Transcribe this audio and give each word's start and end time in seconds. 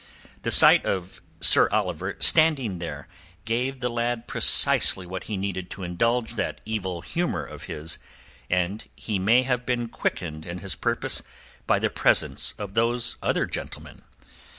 The 0.41 0.49
sight 0.49 0.83
of 0.83 1.21
Sir 1.41 1.69
Oliver 1.69 2.15
standing 2.17 2.79
there 2.79 3.07
gave 3.45 3.81
the 3.81 3.89
lad 3.89 4.27
precisely 4.27 5.05
what 5.05 5.25
he 5.25 5.37
needed 5.37 5.69
to 5.69 5.83
indulge 5.83 6.33
that 6.37 6.59
evil 6.65 7.01
humour 7.01 7.45
of 7.45 7.65
his, 7.65 7.99
and 8.49 8.89
he 8.95 9.19
may 9.19 9.43
have 9.43 9.63
been 9.63 9.89
quickened 9.89 10.43
in 10.43 10.57
his 10.57 10.73
purpose 10.73 11.21
by 11.67 11.77
the 11.77 11.91
presence 11.91 12.55
of 12.57 12.73
those 12.73 13.17
other 13.21 13.45
gentlemen. 13.45 14.01